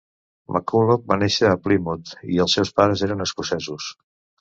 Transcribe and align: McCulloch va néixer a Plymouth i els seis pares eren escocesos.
McCulloch 0.55 1.03
va 1.11 1.17
néixer 1.25 1.51
a 1.51 1.61
Plymouth 1.67 2.17
i 2.39 2.43
els 2.47 2.59
seis 2.61 2.75
pares 2.81 3.09
eren 3.11 3.25
escocesos. 3.31 3.97